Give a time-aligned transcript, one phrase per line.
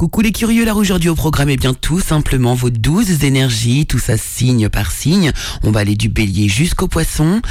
[0.00, 3.98] Coucou les curieux, là aujourd'hui au programme, eh bien tout simplement vos douze énergies, tout
[3.98, 5.30] ça signe par signe.
[5.62, 7.42] On va aller du bélier jusqu'au poisson.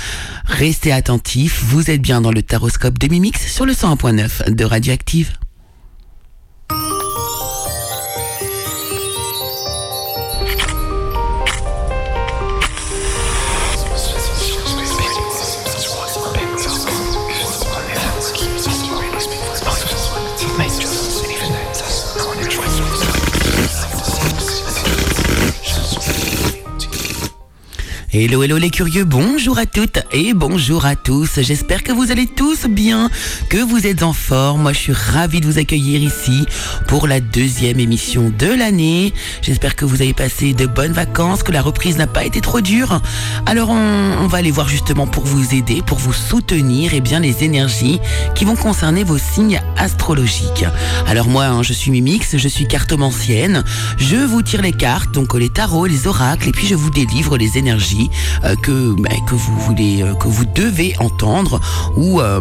[0.46, 5.34] Restez attentifs, vous êtes bien dans le taroscope de Mimix sur le 101.9 de Radioactive.
[28.12, 31.42] Hello, hello les curieux, bonjour à toutes et bonjour à tous.
[31.42, 33.12] J'espère que vous allez tous bien,
[33.50, 34.64] que vous êtes en forme.
[34.64, 36.48] Moi, je suis ravi de vous accueillir ici
[36.88, 39.14] pour la deuxième émission de l'année.
[39.44, 42.62] J'espère que vous avez passé de bonnes vacances, que la reprise n'a pas été trop
[42.62, 43.00] dure.
[43.46, 47.20] Alors, on, va aller voir justement pour vous aider, pour vous soutenir, et eh bien
[47.20, 48.00] les énergies
[48.34, 50.66] qui vont concerner vos signes astrologiques.
[51.06, 53.64] Alors moi, hein, je suis Mimix, je suis cartomancienne.
[53.98, 57.38] Je vous tire les cartes, donc les tarots, les oracles, et puis je vous délivre
[57.38, 57.99] les énergies
[58.44, 61.60] euh, que, bah, que vous voulez, euh, que vous devez entendre
[61.96, 62.40] ou euh,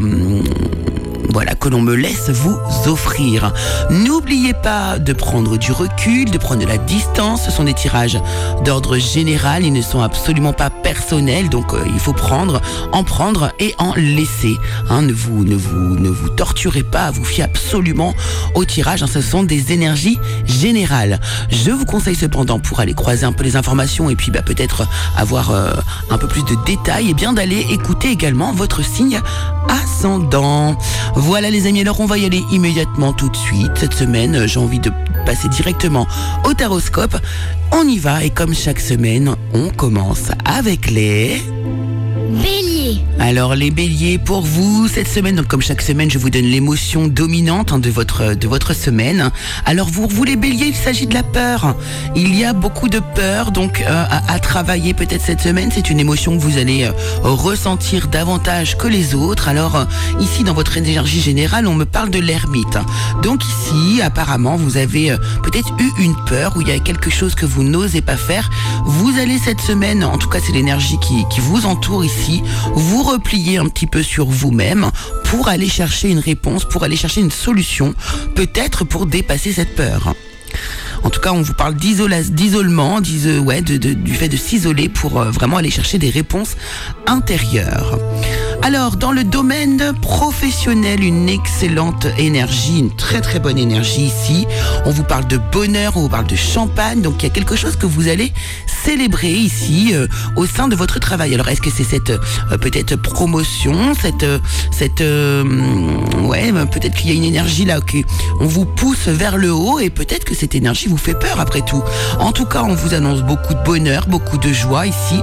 [1.28, 3.52] voilà, que l'on me laisse vous offrir.
[3.90, 7.44] N'oubliez pas de prendre du recul, de prendre de la distance.
[7.44, 8.18] Ce sont des tirages
[8.64, 12.60] d'ordre général, ils ne sont absolument pas personnels, donc euh, il faut prendre,
[12.92, 14.56] en prendre et en laisser.
[14.88, 18.14] Hein, ne, vous, ne, vous, ne vous torturez pas vous fiez absolument
[18.54, 19.02] au tirage.
[19.02, 21.20] Hein, ce sont des énergies générales.
[21.50, 24.86] Je vous conseille cependant, pour aller croiser un peu les informations et puis bah, peut-être
[25.16, 25.72] avoir euh,
[26.10, 29.20] un peu plus de détails, eh bien d'aller écouter également votre signe
[29.68, 30.78] ascendant.
[31.20, 33.72] Voilà les amis, alors on va y aller immédiatement tout de suite.
[33.74, 34.92] Cette semaine, j'ai envie de
[35.26, 36.06] passer directement
[36.44, 37.16] au taroscope.
[37.72, 41.42] On y va et comme chaque semaine, on commence avec les...
[43.20, 47.08] Alors les béliers, pour vous, cette semaine, donc comme chaque semaine, je vous donne l'émotion
[47.08, 49.30] dominante hein, de, votre, semaine.
[49.66, 51.74] Alors vous, vous les béliers, il s'agit de la peur.
[52.14, 55.70] Il y a beaucoup de peur donc euh, à, travailler peut-être cette semaine.
[55.74, 59.48] C'est une émotion que vous allez euh, ressentir davantage que les autres.
[59.48, 59.84] Alors euh,
[60.20, 62.78] ici, dans votre énergie générale, on me parle de l'ermite.
[63.22, 67.34] Donc ici, apparemment, vous avez peut-être eu une peur où il y a quelque chose
[67.34, 68.48] que vous n'osez pas faire.
[68.84, 72.42] Vous allez cette semaine, en tout cas c'est l'énergie qui, vous entoure ici,
[72.96, 74.90] repliez un petit peu sur vous-même
[75.24, 77.94] pour aller chercher une réponse, pour aller chercher une solution,
[78.34, 80.14] peut-être pour dépasser cette peur.
[81.04, 85.70] En tout cas, on vous parle d'isolement, du fait de s'isoler pour euh, vraiment aller
[85.70, 86.56] chercher des réponses
[87.06, 87.98] intérieures.
[88.62, 94.46] Alors, dans le domaine professionnel, une excellente énergie, une très très bonne énergie ici.
[94.84, 97.56] On vous parle de bonheur, on vous parle de champagne, donc il y a quelque
[97.56, 98.32] chose que vous allez
[98.66, 101.34] célébrer ici euh, au sein de votre travail.
[101.34, 104.26] Alors, est-ce que c'est cette euh, peut-être promotion, cette
[104.70, 107.98] cette ouais, peut-être qu'il y a une énergie là que
[108.40, 111.62] on vous pousse vers le haut et peut-être que cette énergie vous fait peur après
[111.62, 111.82] tout.
[112.18, 115.20] En tout cas, on vous annonce beaucoup de bonheur, beaucoup de joie ici.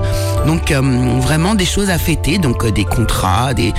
[0.48, 0.82] Donc euh,
[1.20, 3.25] vraiment des choses à fêter, donc des contrats
[3.56, 3.74] des,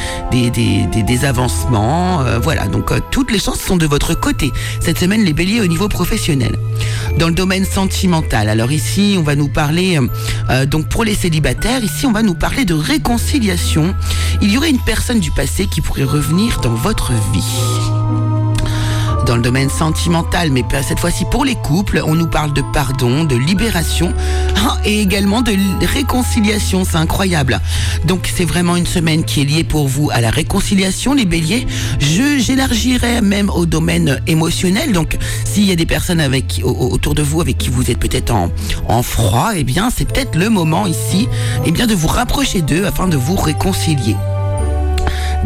[0.51, 2.23] des, avancements.
[2.23, 5.61] Euh, voilà, donc euh, toutes les chances sont de votre côté cette semaine, les béliers
[5.61, 6.59] au niveau professionnel.
[7.19, 9.99] Dans le domaine sentimental, alors ici, on va nous parler,
[10.51, 13.95] euh, donc pour les célibataires, ici, on va nous parler de réconciliation.
[14.43, 18.36] Il y aurait une personne du passé qui pourrait revenir dans votre vie
[19.27, 23.25] dans le domaine sentimental, mais cette fois-ci pour les couples, on nous parle de pardon,
[23.25, 24.13] de libération
[24.57, 25.55] hein, et également de
[25.85, 26.85] réconciliation.
[26.85, 27.61] C'est incroyable.
[28.05, 31.67] Donc c'est vraiment une semaine qui est liée pour vous à la réconciliation, les béliers.
[31.99, 34.93] Je j'élargirais même au domaine émotionnel.
[34.93, 36.23] Donc s'il y a des personnes
[36.63, 38.51] autour de vous avec qui vous êtes peut-être en,
[38.89, 41.29] en froid, eh bien c'est peut-être le moment ici,
[41.65, 44.17] eh de vous rapprocher d'eux afin de vous réconcilier.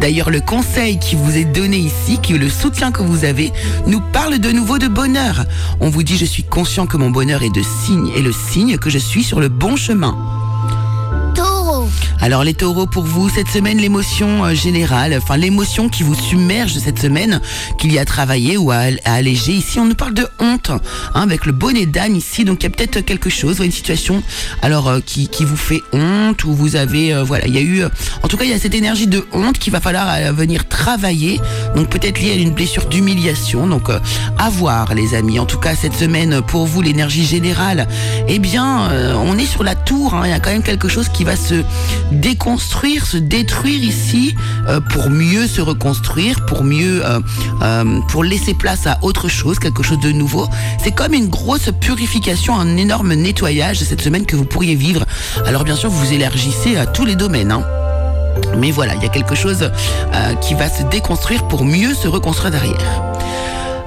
[0.01, 3.53] D'ailleurs, le conseil qui vous est donné ici, qui est le soutien que vous avez,
[3.87, 5.45] nous parle de nouveau de bonheur.
[5.79, 8.79] On vous dit, je suis conscient que mon bonheur est de signe et le signe
[8.79, 10.40] que je suis sur le bon chemin.
[12.23, 16.75] Alors les taureaux, pour vous, cette semaine, l'émotion euh, générale, enfin l'émotion qui vous submerge
[16.75, 17.41] cette semaine,
[17.79, 19.53] qu'il y a à travailler ou à, alléger.
[19.53, 20.81] Ici, on nous parle de honte, hein,
[21.15, 22.45] avec le bonnet d'âne ici.
[22.45, 24.23] Donc il y a peut-être quelque chose, une situation,
[24.61, 27.63] alors euh, qui, qui, vous fait honte, ou vous avez, euh, voilà, il y a
[27.63, 27.85] eu,
[28.23, 31.41] en tout cas, il y a cette énergie de honte qu'il va falloir venir travailler.
[31.75, 33.67] Donc peut-être lié à une blessure d'humiliation.
[33.67, 35.39] Donc à voir, les amis.
[35.39, 37.89] En tout cas, cette semaine, pour vous, l'énergie générale,
[38.29, 40.15] eh bien, on est sur la tour.
[40.15, 40.23] Hein.
[40.27, 41.63] Il y a quand même quelque chose qui va se
[42.11, 44.35] déconstruire, se détruire ici
[44.69, 47.21] euh, pour mieux se reconstruire, pour mieux, euh,
[47.63, 50.49] euh, pour laisser place à autre chose, quelque chose de nouveau.
[50.83, 55.05] C'est comme une grosse purification, un énorme nettoyage cette semaine que vous pourriez vivre.
[55.47, 57.53] Alors bien sûr, vous élargissez à tous les domaines.
[57.53, 57.65] Hein.
[58.59, 59.71] Mais voilà, il y a quelque chose
[60.41, 63.03] qui va se déconstruire pour mieux se reconstruire derrière.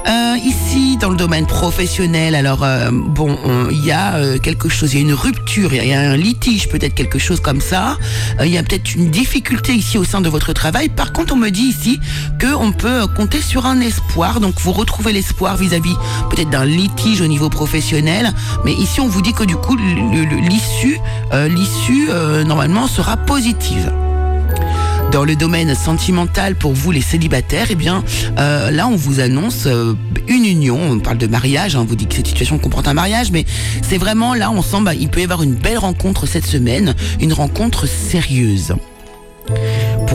[0.07, 3.37] Euh, ici, dans le domaine professionnel, alors euh, bon,
[3.71, 6.17] il y a euh, quelque chose, il y a une rupture, il y a un
[6.17, 7.97] litige, peut-être quelque chose comme ça.
[8.41, 10.89] Il y a peut-être une difficulté ici au sein de votre travail.
[10.89, 11.99] Par contre, on me dit ici
[12.37, 14.41] que on peut compter sur un espoir.
[14.41, 15.95] Donc, vous retrouvez l'espoir vis-à-vis
[16.29, 18.33] peut-être d'un litige au niveau professionnel.
[18.65, 20.99] Mais ici, on vous dit que du coup, l'issue,
[21.49, 22.09] l'issue
[22.45, 23.91] normalement sera positive.
[25.13, 28.03] Dans le domaine sentimental, pour vous les célibataires, eh bien,
[28.39, 29.93] euh, là, on vous annonce euh,
[30.27, 30.79] une union.
[30.89, 31.75] On parle de mariage.
[31.75, 33.45] Hein, on vous dit que cette situation comporte un mariage, mais
[33.83, 36.95] c'est vraiment là, on sent, bah, il peut y avoir une belle rencontre cette semaine,
[37.21, 38.73] une rencontre sérieuse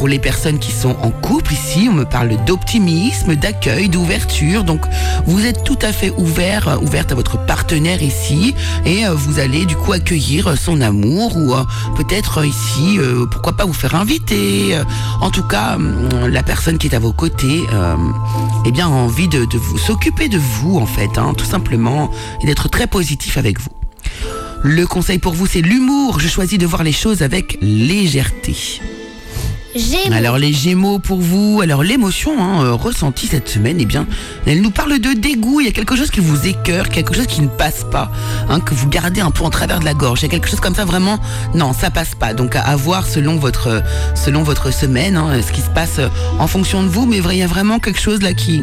[0.09, 4.65] les personnes qui sont en couple ici, on me parle d'optimisme, d'accueil, d'ouverture.
[4.65, 4.81] Donc
[5.27, 9.39] vous êtes tout à fait ouvert, euh, ouverte à votre partenaire ici et euh, vous
[9.39, 11.63] allez du coup accueillir son amour ou euh,
[11.97, 12.99] peut-être ici,
[13.31, 14.79] pourquoi pas vous faire inviter.
[15.21, 17.65] En tout cas, hum, la personne qui est à vos côtés,
[18.65, 22.11] eh bien a envie de, vous s'occuper de vous en fait, hein, tout simplement,
[22.43, 23.71] et d'être très positif avec vous.
[24.63, 26.19] Le conseil pour vous, c'est l'humour.
[26.19, 28.57] Je choisis de voir les choses avec légèreté.
[30.13, 34.07] Alors les Gémeaux pour vous, alors l'émotion hein, euh, ressentie cette semaine, eh bien,
[34.47, 35.61] elle nous parle de dégoût.
[35.61, 38.11] Il y a quelque chose qui vous écœure, quelque chose qui ne passe pas,
[38.49, 40.21] hein, que vous gardez un peu en travers de la gorge.
[40.21, 41.19] Il y a quelque chose comme ça vraiment,
[41.55, 42.33] non, ça passe pas.
[42.33, 43.83] Donc à, voir selon votre
[44.15, 46.01] selon votre semaine, hein, ce qui se passe
[46.39, 47.05] en fonction de vous.
[47.07, 48.63] Mais il y a vraiment quelque chose là qui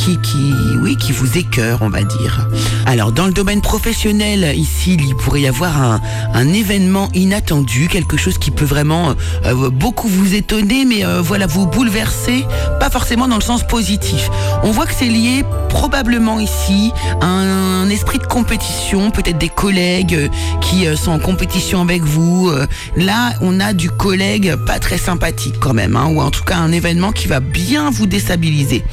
[0.00, 2.48] qui, qui, oui, qui vous écœure, on va dire.
[2.86, 6.00] Alors, dans le domaine professionnel, ici, il pourrait y avoir un,
[6.32, 9.14] un événement inattendu, quelque chose qui peut vraiment
[9.44, 12.46] euh, beaucoup vous étonner, mais euh, voilà, vous bouleverser,
[12.78, 14.30] pas forcément dans le sens positif.
[14.62, 20.14] On voit que c'est lié probablement ici à un, esprit de compétition, peut-être des collègues
[20.14, 20.28] euh,
[20.60, 22.50] qui sont en compétition avec vous.
[22.96, 26.56] Là, on a du collègue pas très sympathique quand même, hein, ou en tout cas
[26.56, 28.84] un événement qui va bien vous déstabiliser.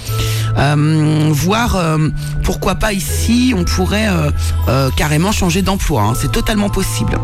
[0.57, 2.09] Euh, voir euh,
[2.43, 4.07] pourquoi pas ici, on pourrait
[4.67, 6.01] euh, carrément changer d'emploi.
[6.03, 6.13] Hein.
[6.19, 7.17] C'est totalement possible.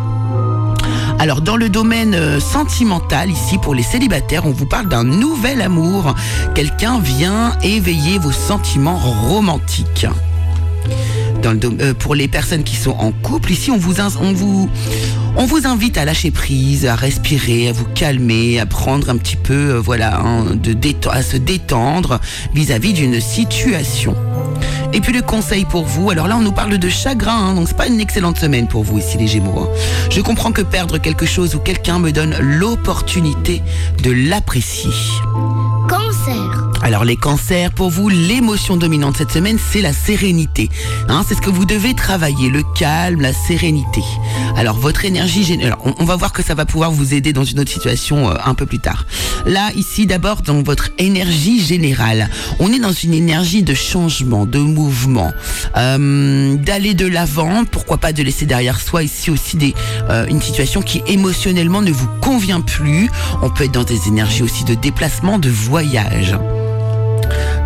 [1.24, 6.14] Alors dans le domaine sentimental, ici pour les célibataires, on vous parle d'un nouvel amour.
[6.54, 10.06] Quelqu'un vient éveiller vos sentiments romantiques.
[12.00, 14.70] Pour les personnes qui sont en couple, ici on vous, on vous,
[15.36, 19.36] on vous invite à lâcher prise, à respirer, à vous calmer, à prendre un petit
[19.36, 20.46] peu, euh, voilà, hein,
[21.12, 22.20] à se détendre
[22.54, 24.16] vis-à-vis d'une situation.
[24.94, 27.68] Et puis le conseil pour vous, alors là on nous parle de chagrin, hein, donc
[27.68, 29.60] c'est pas une excellente semaine pour vous ici les Gémeaux.
[29.60, 29.70] Hein.
[30.12, 33.62] Je comprends que perdre quelque chose ou quelqu'un me donne l'opportunité
[34.02, 34.92] de l'apprécier.
[35.90, 36.63] Cancer.
[36.84, 40.70] Alors les cancers, pour vous, l'émotion dominante cette semaine, c'est la sérénité.
[41.08, 44.02] Hein, c'est ce que vous devez travailler, le calme, la sérénité.
[44.58, 47.62] Alors votre énergie générale, on, va voir que ça va pouvoir vous aider dans une
[47.62, 49.06] autre situation euh, un peu plus tard.
[49.46, 54.60] Là, ici, d'abord, dans votre énergie générale, on est dans une énergie de changement, de
[54.60, 55.32] mouvement,
[55.78, 59.74] euh, d'aller de l'avant, pourquoi pas de laisser derrière soi ici aussi des,
[60.10, 63.10] euh, une situation qui émotionnellement ne vous convient plus.
[63.42, 66.36] On peut être dans des énergies aussi de déplacement, de voyage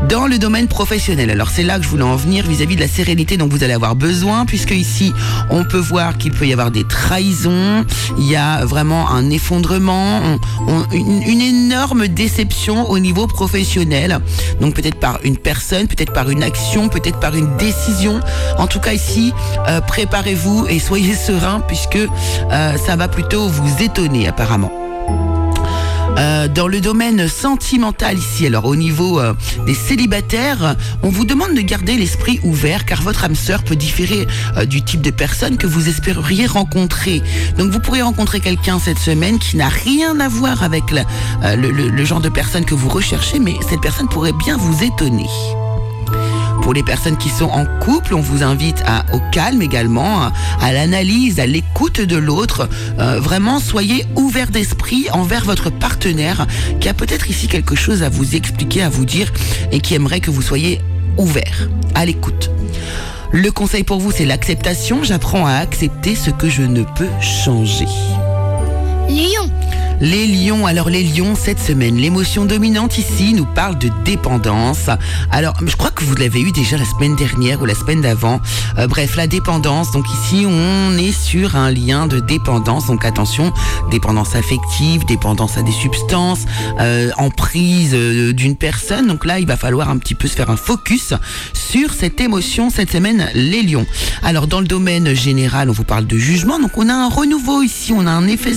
[0.10, 1.30] dans le domaine professionnel.
[1.30, 3.74] Alors c'est là que je voulais en venir vis-à-vis de la sérénité dont vous allez
[3.74, 5.14] avoir besoin, puisque ici
[5.50, 7.86] on peut voir qu'il peut y avoir des trahisons,
[8.18, 10.22] il y a vraiment un effondrement,
[10.94, 14.20] une, énorme déception au niveau professionnel.
[14.62, 18.20] Donc peut-être par une personne, peut-être par une action, peut-être par une décision.
[18.58, 19.34] En tout cas ici,
[19.68, 24.72] euh, préparez-vous et soyez serein puisque euh, ça va plutôt vous étonner apparemment.
[26.18, 29.34] Euh, dans le domaine sentimental ici, alors au niveau euh,
[29.66, 34.28] des célibataires, on vous demande de garder l'esprit ouvert car votre âme sœur peut différer
[34.58, 37.22] euh, du type de personne que vous espériez rencontrer.
[37.58, 42.22] Donc vous pourrez rencontrer quelqu'un cette semaine qui n'a rien à voir avec le genre
[42.22, 45.28] de personne que vous recherchez, mais cette personne pourrait bien vous étonner.
[46.68, 48.84] Pour les personnes qui sont en couple, on vous invite
[49.14, 52.68] au calme également, à, l'analyse, à l'écoute de l'autre.
[53.00, 56.46] Euh, vraiment, soyez ouvert d'esprit envers votre partenaire
[56.82, 59.32] qui a peut-être ici quelque chose à vous expliquer, à vous dire
[59.72, 60.82] et qui aimerait que vous soyez
[61.18, 62.52] ouvert à l'écoute.
[63.32, 65.06] Le conseil pour vous, c'est l'acceptation.
[65.06, 67.88] J'apprends à accepter ce que je ne peux changer.
[69.08, 69.50] Lion.
[70.00, 74.92] Les lions, alors les lions, cette semaine, l'émotion dominante ici nous parle de dépendance.
[75.32, 78.40] Alors, je crois que vous l'avez eu déjà la semaine dernière ou la semaine d'avant.
[78.78, 79.92] Euh, bref, la dépendance.
[79.92, 82.86] Donc ici, on est sur un lien de dépendance.
[82.86, 83.52] Donc attention,
[83.90, 86.46] dépendance affective, dépendance à des substances,
[86.80, 89.08] euh, emprise euh, d'une personne.
[89.08, 91.16] Donc là, il va falloir un petit peu se faire un focus
[91.54, 93.88] sur cette émotion cette semaine, les lions.
[94.22, 96.60] Alors, dans le domaine général, on vous parle de jugement.
[96.60, 98.52] Donc on a un renouveau ici, on a un, effet,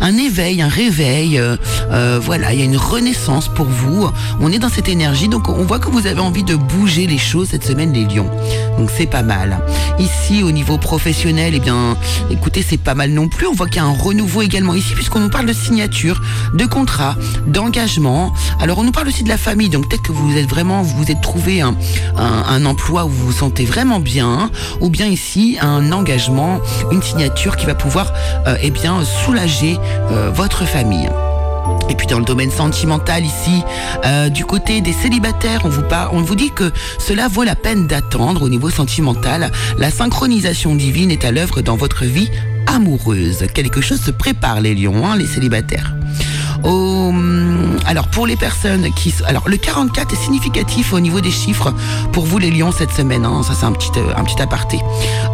[0.00, 1.38] un éveil, un réveil.
[1.38, 1.56] euh,
[1.90, 4.08] euh, voilà, il y a une renaissance pour vous.
[4.40, 7.18] On est dans cette énergie, donc on voit que vous avez envie de bouger les
[7.18, 8.30] choses cette semaine, les lions.
[8.78, 9.58] Donc c'est pas mal.
[9.98, 11.96] Ici, au niveau professionnel, eh bien,
[12.30, 13.46] écoutez, c'est pas mal non plus.
[13.46, 16.20] On voit qu'il y a un renouveau également ici, puisqu'on nous parle de signature,
[16.54, 17.16] de contrat,
[17.46, 18.32] d'engagement.
[18.60, 19.68] Alors, on nous parle aussi de la famille.
[19.68, 23.32] Donc peut-être que vous êtes vraiment, vous vous êtes trouvé un emploi où vous vous
[23.32, 28.12] sentez vraiment bien, ou bien ici un engagement, une signature qui va pouvoir,
[28.46, 29.78] euh, eh bien, soulager
[30.10, 31.10] euh, votre famille.
[31.88, 33.62] Et puis dans le domaine sentimental ici,
[34.04, 35.62] euh, du côté des célibataires,
[36.12, 39.50] on vous, dit que cela vaut la peine d'attendre au niveau sentimental.
[39.78, 42.30] La synchronisation divine est à l'œuvre dans votre vie
[42.66, 43.46] amoureuse.
[43.52, 45.94] Quelque chose se prépare les lions, hein, les célibataires.
[46.64, 47.12] Au-
[47.86, 51.72] alors pour les personnes qui alors le 44 est significatif au niveau des chiffres
[52.12, 54.80] pour vous les lions cette semaine hein, ça c'est un petit euh, un petit aparté.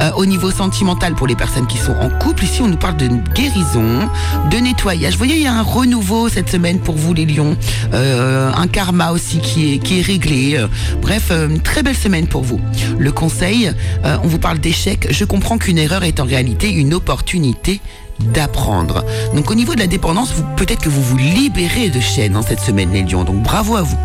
[0.02, 2.96] Euh, au niveau sentimental pour les personnes qui sont en couple ici on nous parle
[2.96, 4.08] de guérison
[4.50, 5.12] de nettoyage.
[5.12, 7.56] Vous voyez il y a un renouveau cette semaine pour vous les lions.
[7.94, 10.62] Euh, un karma aussi qui est qui est réglé.
[11.00, 12.60] Bref une très belle semaine pour vous.
[12.98, 13.70] Le conseil
[14.04, 17.80] on vous parle d'échec je comprends qu'une erreur est en réalité une opportunité
[18.24, 19.04] d'apprendre.
[19.34, 22.42] Donc au niveau de la dépendance, vous- peut-être que vous vous libérez de chaînes en
[22.42, 23.24] cette semaine les lions.
[23.24, 23.98] Donc bravo à vous.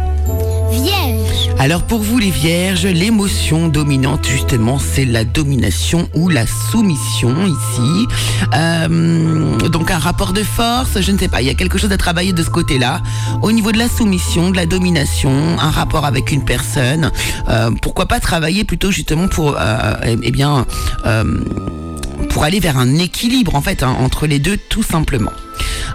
[0.72, 1.50] Vierge.
[1.60, 8.08] Alors pour vous les vierges, l'émotion dominante justement c'est la domination ou la soumission ici.
[8.54, 11.92] Euh, donc un rapport de force, je ne sais pas, il y a quelque chose
[11.92, 13.02] à travailler de ce côté-là.
[13.42, 17.12] Au niveau de la soumission, de la domination, un rapport avec une personne,
[17.48, 20.66] euh, pourquoi pas travailler plutôt justement pour, euh, eh eh bien,
[22.36, 25.32] pour aller vers un équilibre en fait hein, entre les deux tout simplement.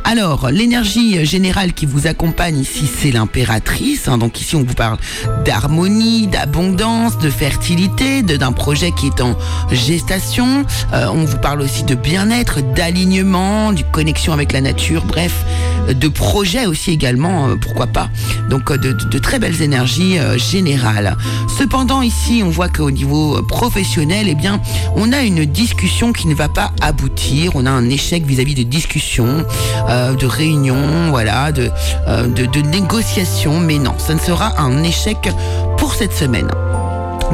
[0.04, 4.08] Alors, l'énergie générale qui vous accompagne ici, c'est l'impératrice.
[4.08, 4.18] hein.
[4.18, 4.98] donc ici, on vous parle
[5.44, 9.36] d'harmonie, d'abondance, de fertilité, d'un projet qui est en
[9.70, 10.64] gestation.
[10.92, 15.44] Euh, on vous parle aussi de bien-être, d'alignement, de connexion avec la nature, bref,
[15.88, 18.10] de projet aussi également, euh, pourquoi pas.
[18.48, 21.16] Donc, euh, de, très belles énergies générales.
[21.58, 24.60] Cependant, ici, on voit qu'au niveau professionnel, eh bien,
[24.96, 27.52] on a une discussion qui ne va pas aboutir.
[27.54, 29.44] On a un échec vis-à-vis de discussions,
[29.90, 31.70] euh, de réunions, voilà, de,
[32.08, 33.58] euh, de, négociations.
[33.58, 35.18] Mais non, ça ne sera un échec
[35.76, 36.48] pour cette semaine.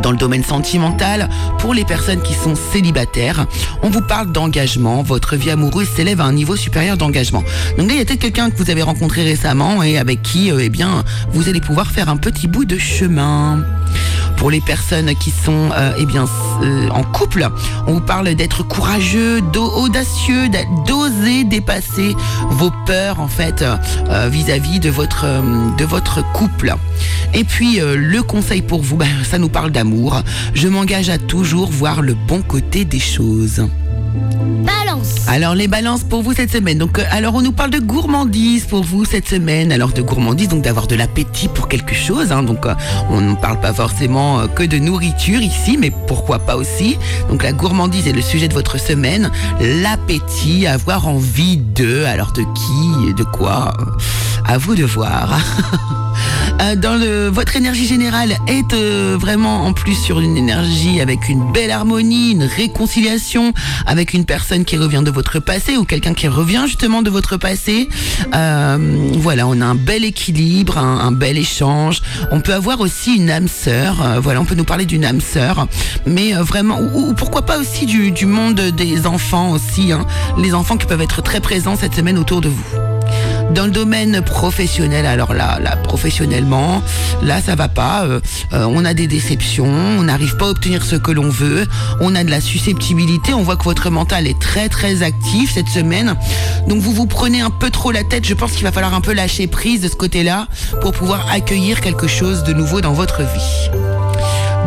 [0.02, 3.46] Dans le domaine sentimental, pour les personnes qui sont célibataires,
[3.82, 5.02] on vous parle d'engagement.
[5.02, 7.42] Votre vie amoureuse s'élève à un niveau supérieur d'engagement.
[7.78, 10.50] Donc là, il y a peut-être quelqu'un que vous avez rencontré récemment et avec qui,
[10.50, 13.64] euh, eh bien, vous allez pouvoir faire un petit bout de chemin.
[14.37, 16.26] Pour les personnes qui sont euh, eh bien
[16.62, 17.49] euh, en couple,
[17.87, 22.14] on vous parle d'être courageux, audacieux, d'a- d'oser dépasser
[22.50, 26.75] vos peurs en fait euh, vis-à-vis de votre couple.
[27.35, 30.23] Et puis le conseil pour vous, ben, ça nous parle d'amour.
[30.55, 33.66] Je m'engage à toujours voir le bon côté des choses.
[35.28, 36.78] Alors les balances pour vous cette semaine.
[36.78, 39.72] Donc euh, alors on nous parle de gourmandise pour vous cette semaine.
[39.72, 42.32] Alors de gourmandise donc d'avoir de l'appétit pour quelque chose.
[42.32, 42.42] hein.
[42.42, 42.75] Donc euh,
[43.10, 46.96] on ne parle pas forcément euh, que de nourriture ici, mais pourquoi pas aussi.
[47.28, 49.30] Donc la gourmandise est le sujet de votre semaine.
[49.60, 52.04] L'appétit, avoir envie de.
[52.04, 53.72] Alors de qui de quoi?
[54.44, 55.40] À vous de voir.
[56.60, 61.28] Euh, dans le, votre énergie générale est euh, vraiment en plus sur une énergie avec
[61.28, 63.52] une belle harmonie, une réconciliation
[63.86, 67.36] avec une personne qui revient de votre passé ou quelqu'un qui revient justement de votre
[67.36, 67.88] passé.
[68.34, 68.78] Euh,
[69.18, 72.00] voilà, on a un bel équilibre, un, bel échange.
[72.30, 74.00] On peut avoir aussi une âme sœur.
[74.02, 75.68] euh, voilà, on peut nous parler d'une âme sœur,
[76.06, 79.92] mais vraiment, ou, ou pourquoi pas aussi du, du monde des enfants aussi.
[79.92, 80.06] hein.
[80.38, 82.95] les enfants qui peuvent être très présents cette semaine autour de vous.
[83.54, 86.82] Dans le domaine professionnel, alors là, là professionnellement,
[87.22, 88.04] là ça va pas.
[88.04, 88.20] euh,
[88.52, 91.66] euh, on a des déceptions, on n'arrive pas à obtenir ce que l'on veut,
[92.00, 93.32] on a de la susceptibilité.
[93.34, 96.16] On voit que votre mental est très très actif cette semaine.
[96.68, 98.24] Donc vous vous prenez un peu trop la tête.
[98.26, 100.48] Je pense qu'il va falloir un peu lâcher prise de ce côté-là
[100.80, 103.70] pour pouvoir accueillir quelque chose de nouveau dans votre vie.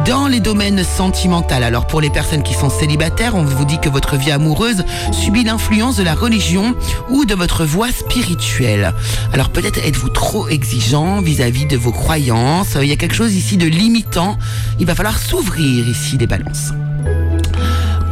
[0.05, 3.89] Dans les domaines sentimentaux, alors pour les personnes qui sont célibataires, on vous dit que
[3.89, 6.75] votre vie amoureuse subit l'influence de la religion
[7.09, 8.93] ou de votre voie spirituelle.
[9.33, 12.77] Alors peut-être êtes-vous trop exigeant vis-à-vis de vos croyances.
[12.81, 14.37] Il y a quelque chose ici de limitant.
[14.79, 16.71] Il va falloir s'ouvrir ici les balances.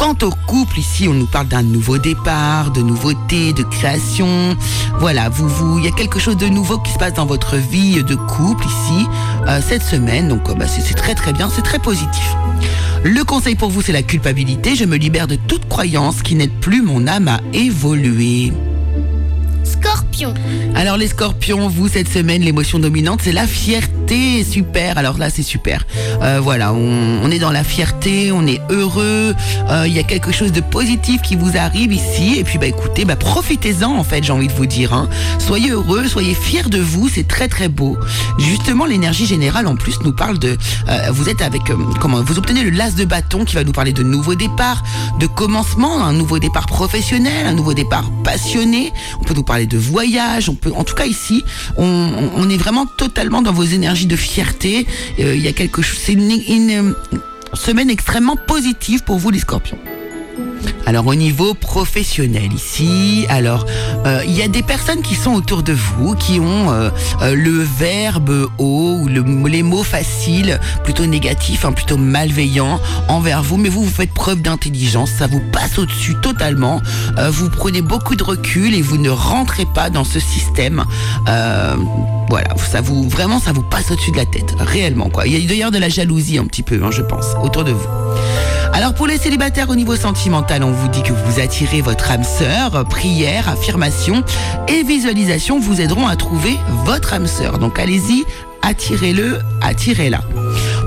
[0.08, 4.56] Quant au couple, ici, on nous parle d'un nouveau départ, de nouveautés, de création.
[5.00, 7.58] Voilà, vous, vous, il y a quelque chose de nouveau qui se passe dans votre
[7.58, 9.06] vie de couple ici
[9.50, 10.30] euh, cette semaine.
[10.30, 12.24] Donc, euh, bah, c'est très très bien, c'est très positif.
[13.04, 14.78] Le conseil pour vous, c'est la culpabilité.
[14.78, 18.54] Je me libère de toute croyance qui n'aide plus mon âme à évoluer.
[19.66, 20.34] Scorpion.
[20.74, 24.98] Alors les scorpions, vous, cette semaine, l'émotion dominante, c'est la fierté super.
[24.98, 25.86] Alors là, c'est super.
[26.22, 29.36] Euh, voilà, on, est dans la fierté, on est heureux.
[29.70, 32.36] euh, Il y a quelque chose de positif qui vous arrive ici.
[32.38, 34.24] Et puis, bah écoutez, bah profitez-en en fait.
[34.24, 34.94] J'ai envie de vous dire.
[34.94, 35.10] hein.
[35.40, 37.10] Soyez heureux, soyez fiers de vous.
[37.10, 37.98] C'est très très beau.
[38.40, 40.58] Justement, l'énergie générale en plus nous parle de.
[40.90, 41.62] euh, vous êtes avec
[42.00, 44.84] comment Vous obtenez le las de bâton qui va nous parler de nouveaux départs,
[45.20, 48.92] de commencement, un nouveau départ professionnel, un nouveau départ passionné.
[49.20, 50.50] On peut nous parler de voyage.
[50.50, 51.44] On peut, en tout cas ici,
[51.78, 54.86] on est vraiment totalement dans vos énergies de fierté.
[55.20, 56.00] Euh, Il y a quelque chose.
[56.00, 56.94] C'est une,
[57.54, 59.80] semaine extrêmement positive pour vous les Scorpions.
[60.88, 63.66] Alors au niveau professionnel ici, alors
[64.06, 66.90] euh, il y a des personnes qui sont autour de vous qui ont euh,
[67.22, 72.80] euh, le verbe haut ou le- les mots faciles, plutôt négatifs, hein, plutôt malveillants
[73.10, 76.82] envers vous, mais vous vous faites preuve d'intelligence, ça vous passe au-dessus totalement.
[77.32, 80.86] Vous prenez beaucoup de recul et vous ne rentrez pas dans ce système.
[82.30, 85.28] Voilà, ça vous vraiment ça vous passe au-dessus de la tête, réellement quoi.
[85.28, 87.72] Il y a d'ailleurs de la jalousie un petit peu, hein, je pense, autour de
[87.72, 87.88] vous.
[88.74, 92.24] Alors pour les célibataires au niveau sentimental, on vous dit que vous attirez votre âme
[92.24, 92.86] sœur.
[92.90, 94.24] Prière, affirmation
[94.68, 97.58] et visualisation vous aideront à trouver votre âme sœur.
[97.60, 98.24] Donc allez-y,
[98.62, 100.22] attirez-le, attirez-la.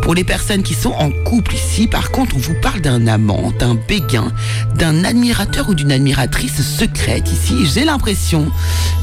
[0.02, 3.52] Pour les personnes qui sont en couple ici, par contre, on vous parle d'un amant,
[3.58, 4.32] d'un béguin,
[4.74, 7.66] d'un admirateur ou d'une admiratrice secrète ici.
[7.66, 8.50] J'ai l'impression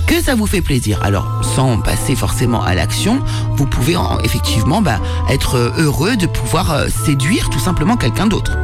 [0.08, 1.00] que ça vous fait plaisir.
[1.04, 3.20] Alors, sans passer forcément à l'action,
[3.56, 8.58] vous pouvez en- effectivement bah, être heureux de pouvoir euh, séduire tout simplement quelqu'un d'autre.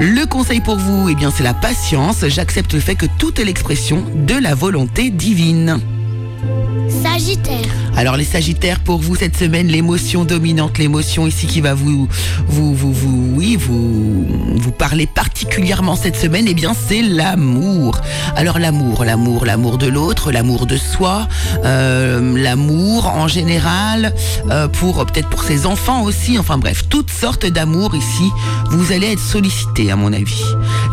[0.00, 2.26] Le conseil pour vous, eh bien, c'est la patience.
[2.26, 5.80] J'accepte le fait que tout est l'expression de la volonté divine.
[7.02, 7.83] Sagittaire.
[7.96, 12.08] Alors les Sagittaires, pour vous cette semaine, l'émotion dominante, l'émotion ici qui va vous,
[12.48, 18.00] vous, vous, vous, oui, vous, vous parler particulièrement cette semaine, eh bien c'est l'amour.
[18.34, 21.28] Alors l'amour, l'amour, l'amour de l'autre, l'amour de soi,
[21.64, 24.12] euh, l'amour en général,
[24.50, 26.36] euh, pour peut-être pour ses enfants aussi.
[26.36, 28.28] Enfin bref, toutes sortes d'amour ici.
[28.70, 30.42] Vous allez être sollicité à mon avis.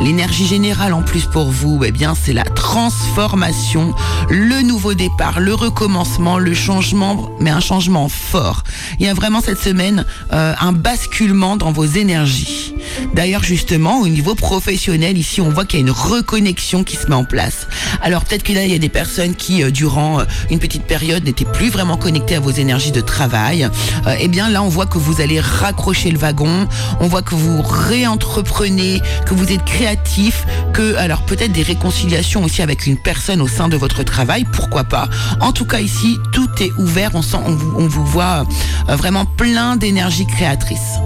[0.02, 3.94] L'énergie générale en plus pour vous, eh bien c'est la transformation,
[4.30, 6.91] le nouveau départ, le recommencement, le changement,
[7.40, 8.64] mais un changement fort.
[9.00, 12.74] Il y a vraiment cette semaine euh, un basculement dans vos énergies.
[13.14, 17.08] D'ailleurs justement au niveau professionnel ici on voit qu'il y a une reconnexion qui se
[17.08, 17.68] met en place.
[18.02, 20.84] Alors peut-être que là il y a des personnes qui euh, durant euh, une petite
[20.84, 23.70] période n'étaient plus vraiment connectées à vos énergies de travail.
[24.08, 26.68] Euh, eh bien là on voit que vous allez raccrocher le wagon,
[27.00, 32.62] on voit que vous réentreprenez, que vous êtes créatif, que alors peut-être des réconciliations aussi
[32.62, 35.10] avec une personne au sein de votre travail, pourquoi pas?
[35.40, 38.44] En tout cas ici tout est ouvert, on sent, on vous, voit
[38.90, 41.00] euh, vraiment plein d'énergie créatrice.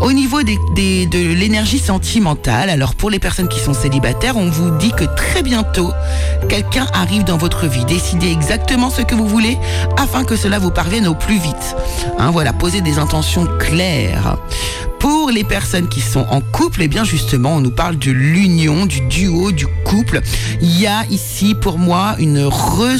[0.00, 4.70] Au niveau des, de l'énergie sentimentale, alors pour les personnes qui sont célibataires, on vous
[4.78, 5.92] dit que très bientôt,
[6.48, 7.84] quelqu'un arrive dans votre vie.
[7.84, 9.58] Décidez exactement ce que vous voulez
[9.96, 11.76] afin que cela vous parvienne au plus vite.
[12.18, 14.36] Hein, voilà, posez des intentions claires.
[15.00, 18.86] Pour les personnes qui sont en couple, eh bien justement, on nous parle de l'union,
[18.86, 20.20] du duo, du couple.
[20.60, 22.96] Il y a ici pour moi une re...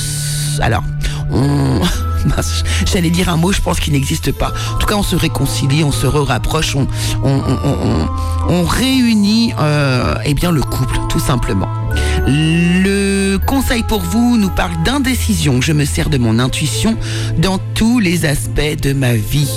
[0.61, 0.83] Alors,
[1.31, 1.81] on...
[2.27, 4.53] Mince, J'allais dire un mot, je pense qu'il n'existe pas.
[4.75, 6.89] En tout cas, on se réconcilie, on se rapproche, on,
[7.23, 8.09] on, on, on- on-
[8.51, 11.69] on réunit euh, eh bien, le couple, tout simplement.
[12.27, 15.61] Le conseil pour vous nous parle d'indécision.
[15.61, 16.97] Je me sers de mon intuition
[17.39, 19.51] dans tous les aspects de ma vie.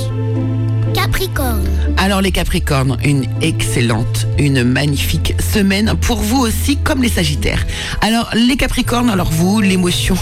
[0.94, 1.68] Capricorne.
[1.98, 7.66] Alors les Capricornes, une excellente, une magnifique semaine pour vous aussi comme les Sagittaires.
[8.02, 10.16] Alors les Capricornes, alors vous, l'émotion,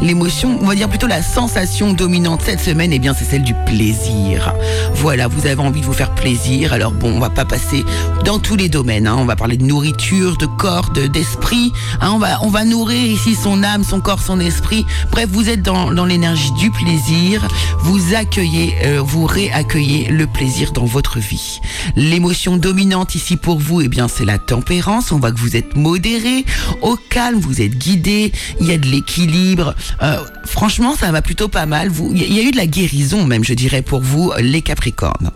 [0.00, 3.54] l'émotion, on va dire plutôt la sensation dominante cette semaine, eh bien c'est celle du
[3.66, 4.52] plaisir.
[4.94, 6.72] Voilà, vous avez envie de vous faire plaisir.
[6.72, 7.84] Alors bon, on va pas passer
[8.24, 9.06] dans tous les domaines.
[9.06, 9.16] hein.
[9.18, 11.72] On va parler de nourriture, de corps, de- d'esprit.
[12.00, 12.10] hein.
[12.14, 14.84] on va on va nourrir ici son âme, son corps, son esprit.
[15.10, 17.46] Bref, vous êtes dans, dans l'énergie du plaisir.
[17.80, 21.60] Vous accueillez, euh, vous réaccueillez le plaisir dans votre vie.
[21.96, 25.12] L'émotion dominante ici pour vous, eh bien c'est la tempérance.
[25.12, 26.44] On voit que vous êtes modéré,
[26.80, 28.32] au calme, vous êtes guidé.
[28.60, 29.61] Il y a de l'équilibre.
[30.02, 31.90] Euh, franchement, ça va plutôt pas mal.
[32.12, 35.30] Il y a- eu de la guérison même, je dirais pour vous, les Capricornes.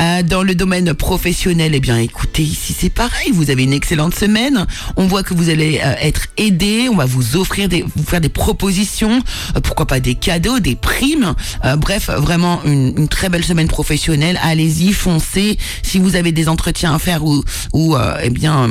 [0.00, 3.30] Euh, dans le domaine professionnel, eh bien, écoutez, ici c'est pareil.
[3.32, 4.66] Vous avez une excellente semaine.
[4.96, 6.88] On voit que vous allez euh, être aidé.
[6.90, 9.20] On va vous offrir des, vous faire des propositions.
[9.56, 11.34] Euh, pourquoi pas des cadeaux, des primes.
[11.64, 14.38] Euh, bref, vraiment une, très belle semaine professionnelle.
[14.42, 15.58] Allez-y, foncez.
[15.82, 18.68] Si vous avez des entretiens à faire ou, ou euh, eh bien.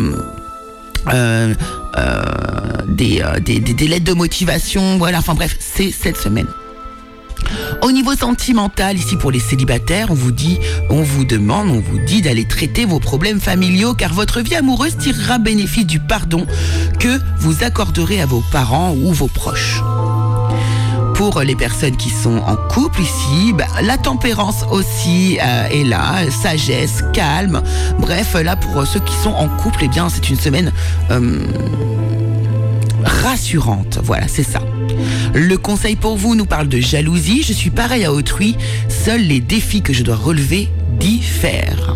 [1.13, 1.53] Euh,
[1.97, 2.23] euh,
[2.87, 6.47] des, euh, des, des, des lettres de motivation, voilà, enfin bref, c'est cette semaine.
[7.81, 11.99] Au niveau sentimental, ici pour les célibataires, on vous dit, on vous demande, on vous
[11.99, 16.45] dit d'aller traiter vos problèmes familiaux car votre vie amoureuse tirera bénéfice du pardon
[16.99, 19.81] que vous accorderez à vos parents ou vos proches.
[21.15, 26.29] Pour les personnes qui sont en couple ici, bah, la tempérance aussi euh, est là,
[26.29, 27.61] sagesse, calme.
[27.99, 30.73] Bref, là pour ceux qui sont en couple, eh bien c'est une semaine
[31.11, 31.45] euh,
[33.03, 33.99] rassurante.
[34.03, 34.59] Voilà, c'est ça.
[35.33, 37.43] Le conseil pour vous nous parle de jalousie.
[37.43, 38.57] Je suis pareil à autrui.
[38.89, 41.95] Seuls les défis que je dois relever diffèrent.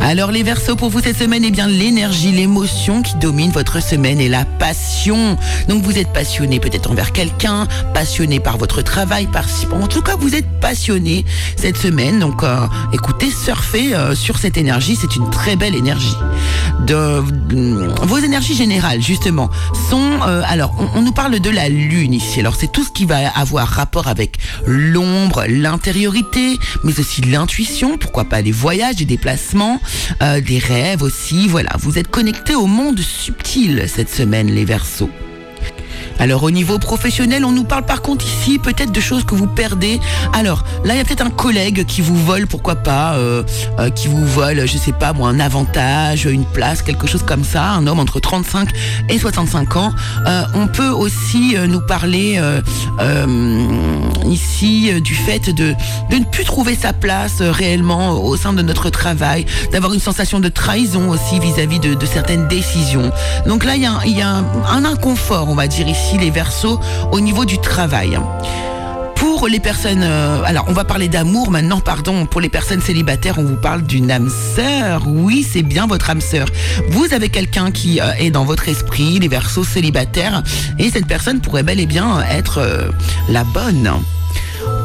[0.00, 4.20] Alors les Verseaux pour vous cette semaine, eh bien l'énergie, l'émotion qui domine votre semaine
[4.20, 5.38] est la passion.
[5.66, 10.16] Donc vous êtes passionné peut-être envers quelqu'un, passionné par votre travail, par en tout cas
[10.16, 11.24] vous êtes passionné
[11.56, 12.18] cette semaine.
[12.18, 16.16] Donc euh, écoutez, surfez euh, sur cette énergie, c'est une très belle énergie.
[16.86, 17.22] De,
[18.02, 19.48] vos énergies générales justement
[19.90, 22.40] sont euh, alors on, on nous parle de la lune ici.
[22.40, 28.24] Alors c'est tout ce qui va avoir rapport avec l'ombre, l'intériorité, mais aussi l'intuition, pourquoi
[28.24, 29.80] pas les voyages des déplacements,
[30.22, 31.48] euh, des rêves aussi.
[31.48, 35.10] Voilà, vous êtes connectés au monde subtil cette semaine, les Verseaux.
[36.18, 39.46] Alors au niveau professionnel, on nous parle par contre ici peut-être de choses que vous
[39.46, 40.00] perdez.
[40.32, 43.42] Alors là, il y a peut-être un collègue qui vous vole, pourquoi pas, euh,
[43.78, 47.44] euh, qui vous vole, je sais pas moi, un avantage, une place, quelque chose comme
[47.44, 47.70] ça.
[47.70, 48.68] Un homme entre 35
[49.08, 49.92] et 65 ans.
[50.26, 52.40] Euh, on peut aussi nous parler
[54.26, 55.74] ici du fait de,
[56.10, 60.48] ne plus trouver sa place réellement au sein de notre travail, d'avoir une sensation de
[60.48, 63.10] trahison aussi vis-à-vis de, certaines décisions.
[63.46, 66.80] Donc là, il y a, un inconfort, on va dire ici, les versos,
[67.12, 68.18] au niveau du travail.
[69.14, 72.26] Pour les personnes, euh, alors on va parler d'amour maintenant, pardon.
[72.26, 75.02] Pour les personnes célibataires, on vous parle d'une âme sœur.
[75.06, 76.46] Oui, c'est bien votre âme sœur.
[76.90, 80.42] Vous avez quelqu'un qui euh, est dans votre esprit, les versos célibataires,
[80.78, 82.90] et cette personne pourrait bel et bien être euh,
[83.28, 83.90] la bonne.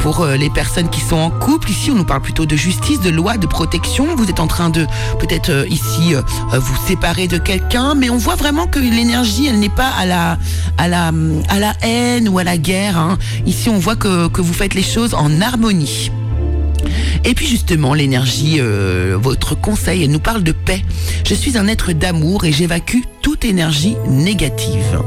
[0.04, 3.00] Pour euh, les personnes qui sont en couple, ici on nous parle plutôt de justice,
[3.00, 4.16] de loi, de protection.
[4.18, 4.86] Vous êtes en train de
[5.18, 6.22] peut-être euh, ici euh,
[6.60, 10.38] vous séparer de quelqu'un, mais on voit vraiment que l'énergie, elle n'est pas à la,
[10.78, 11.14] à la,
[11.48, 12.98] à la haine ou à la guerre.
[12.98, 13.18] hein.
[13.46, 16.12] Ici on voit que, que vous faites les choses en harmonie.
[17.24, 18.60] Et puis justement, l'énergie,
[19.16, 20.84] votre conseil, elle nous parle de paix.
[21.26, 25.00] Je suis un être d'amour et j'évacue toute énergie négative.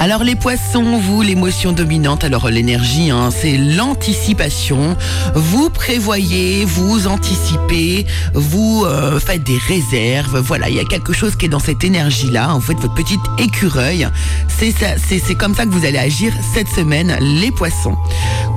[0.00, 4.96] Alors les poissons, vous, l'émotion dominante, alors l'énergie, hein, c'est l'anticipation.
[5.34, 10.38] Vous prévoyez, vous anticipez, vous euh, faites des réserves.
[10.40, 12.54] Voilà, il y a quelque chose qui est dans cette énergie-là.
[12.54, 14.06] En fait, votre petite écureuil,
[14.48, 17.96] c'est comme ça que vous allez agir cette semaine, les poissons.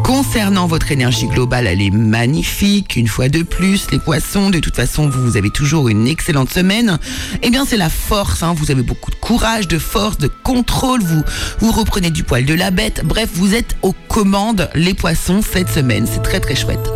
[0.04, 2.96] Concernant votre énergie globale, elle est magnifique.
[2.96, 6.98] Une fois de plus, les poissons, de toute façon, vous, avez toujours une excellente semaine.
[7.44, 8.42] Eh bien, c'est la force.
[8.42, 8.54] hein.
[8.56, 11.02] Vous avez beaucoup de courage, de force, de contrôle.
[11.02, 11.24] Vous,
[11.60, 13.02] vous reprenez du poil de la bête.
[13.04, 16.08] Bref, vous êtes aux commandes, les poissons, cette semaine.
[16.12, 16.90] C'est très, très chouette.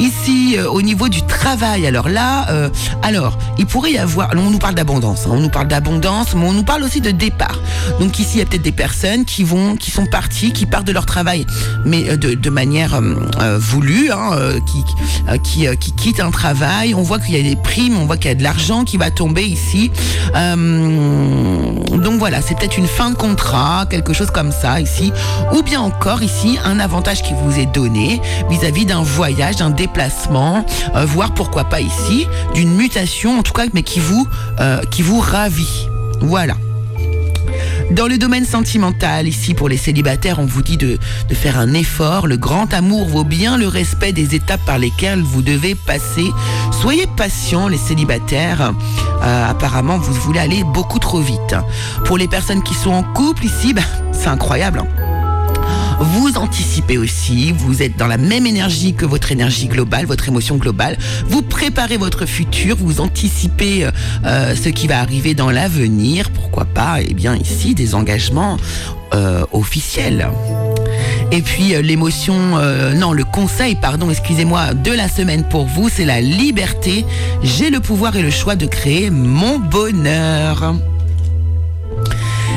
[0.00, 2.70] Ici, euh, au niveau du travail, alors là, euh,
[3.02, 6.46] alors, il pourrait y avoir, on nous parle d'abondance, hein, on nous parle d'abondance, mais
[6.46, 7.60] on nous parle aussi de départ.
[8.00, 10.86] Donc ici, il y a peut-être des personnes qui vont, qui sont parties, qui partent
[10.86, 11.46] de leur travail,
[11.84, 13.00] mais euh, de, manière
[13.58, 14.30] voulue, hein,
[14.66, 14.84] qui,
[15.44, 16.94] qui, qui quittent un travail.
[16.94, 18.96] On voit qu'il y a des primes, on voit qu'il y a de l'argent qui
[18.96, 19.90] va tomber ici.
[22.00, 25.12] Donc voilà, c'est peut-être une fin de contrat, quelque chose comme ça ici,
[25.52, 30.64] ou bien encore ici un avantage qui vous est donné vis-à-vis d'un voyage, d'un déplacement,
[30.94, 34.26] euh, voire pourquoi pas ici d'une mutation en tout cas, mais qui vous
[34.60, 35.88] euh, qui vous ravit.
[36.20, 36.54] Voilà.
[37.90, 40.96] Dans le domaine sentimental, ici pour les célibataires, on vous dit de,
[41.32, 42.28] faire un effort.
[42.28, 46.30] Le grand amour vaut bien le respect des étapes par lesquelles vous devez passer.
[46.80, 48.72] Soyez patients, les célibataires.
[49.22, 51.56] Euh, apparemment, vous voulez aller beaucoup trop vite.
[52.04, 54.78] Pour les personnes qui sont en couple, ici, ben, c'est incroyable.
[54.78, 55.09] hein.
[56.00, 60.56] Vous anticipez aussi, vous êtes dans la même énergie que votre énergie globale, votre émotion
[60.56, 60.96] globale.
[61.26, 63.90] Vous préparez votre futur, vous anticipez euh,
[64.24, 66.30] euh, ce qui va arriver dans l'avenir.
[66.30, 68.56] Pourquoi pas, eh bien ici, des engagements
[69.12, 70.26] euh, officiels.
[71.32, 72.34] Et puis l'émotion,
[72.96, 77.04] non, le conseil, pardon, excusez-moi, de la semaine pour vous, c'est la liberté.
[77.44, 80.74] J'ai le pouvoir et le choix de créer mon bonheur.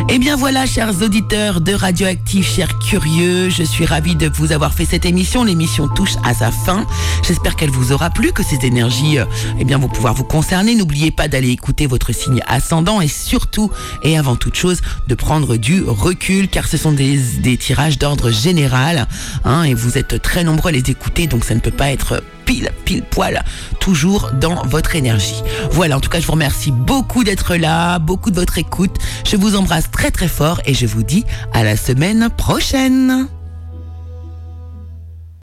[0.10, 4.74] Eh bien voilà, chers auditeurs de Radioactive, chers curieux, je suis ravie de vous avoir
[4.74, 5.44] fait cette émission.
[5.44, 6.86] L'émission touche à sa fin.
[7.26, 9.26] J'espère qu'elle vous aura plu, que ces énergies euh,
[9.60, 10.76] eh bien, vont pouvoir vous concerner.
[10.76, 13.72] N'oubliez pas d'aller écouter votre signe ascendant et surtout,
[14.04, 18.30] et avant toute chose, de prendre du recul, car ce sont des, des tirages d'ordre
[18.30, 19.08] général.
[19.46, 22.22] hein, et vous êtes très nombreux à les écouter, donc ça ne peut pas être
[22.46, 23.44] pile, pile poil,
[23.80, 25.42] toujours dans votre énergie.
[25.72, 28.96] Voilà, en tout cas, je vous remercie beaucoup d'être là, beaucoup de votre écoute.
[29.26, 33.28] Je vous embrasse très très fort et je vous dis à la semaine prochaine.